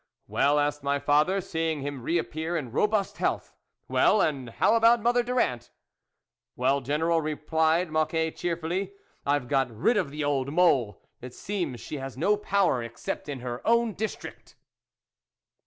"Well," 0.27 0.57
asked 0.59 0.81
my 0.81 0.97
father, 0.97 1.39
seeing 1.41 1.81
him 1.81 2.01
reappear 2.01 2.57
in 2.57 2.71
robust 2.71 3.17
health," 3.17 3.53
well, 3.87 4.19
and 4.19 4.49
how 4.49 4.73
about 4.73 4.99
Mother 4.99 5.21
Durand?" 5.21 5.69
"Well, 6.55 6.81
General," 6.81 7.21
replied 7.21 7.89
Mocquetcheer 7.91 8.57
fully," 8.57 8.87
k 8.87 8.93
l've 9.27 9.47
got 9.47 9.69
rid 9.69 9.97
of 9.97 10.09
the 10.09 10.23
old 10.23 10.51
mole; 10.51 11.03
it 11.21 11.35
seems 11.35 11.81
she 11.81 11.97
has 11.97 12.17
no 12.17 12.35
power 12.35 12.81
except 12.81 13.29
in 13.29 13.41
her 13.41 13.61
own 13.63 13.93
district." 13.93 14.55